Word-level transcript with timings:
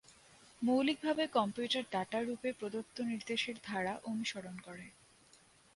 মৌলিকভাবে, 0.61 1.23
computer 1.27 1.83
data 1.91 2.19
রুপে 2.21 2.49
প্রদত্ত 2.53 2.95
নির্দেশের 3.01 3.57
ধারা 3.63 3.93
অনুসরণ 4.03 4.55
করে। 4.63 4.85